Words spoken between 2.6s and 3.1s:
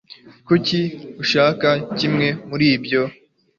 ibyo